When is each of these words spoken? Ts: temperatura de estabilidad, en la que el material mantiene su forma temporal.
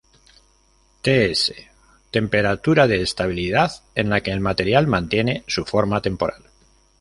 Ts: 1.03 1.53
temperatura 2.09 2.87
de 2.87 3.03
estabilidad, 3.03 3.71
en 3.93 4.09
la 4.09 4.21
que 4.21 4.31
el 4.31 4.39
material 4.39 4.87
mantiene 4.87 5.43
su 5.45 5.63
forma 5.63 6.01
temporal. 6.01 6.41